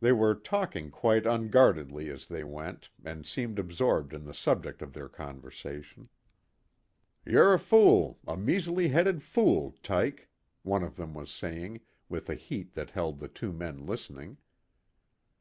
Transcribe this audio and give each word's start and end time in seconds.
They 0.00 0.10
were 0.10 0.34
talking 0.34 0.90
quite 0.90 1.26
unguardedly 1.26 2.08
as 2.10 2.26
they 2.26 2.42
went, 2.42 2.90
and 3.04 3.24
seemed 3.24 3.56
absorbed 3.56 4.12
in 4.12 4.24
the 4.24 4.34
subject 4.34 4.82
of 4.82 4.94
their 4.94 5.08
conversation. 5.08 6.08
"Y're 7.24 7.52
a 7.54 7.58
fool, 7.60 8.18
a 8.26 8.36
measly 8.36 8.88
headed 8.88 9.22
fool, 9.22 9.76
Tyke," 9.80 10.28
one 10.64 10.82
of 10.82 10.96
them 10.96 11.14
was 11.14 11.30
saying, 11.30 11.82
with 12.08 12.28
a 12.28 12.34
heat 12.34 12.72
that 12.72 12.90
held 12.90 13.20
the 13.20 13.28
two 13.28 13.52
men 13.52 13.86
listening. 13.86 14.38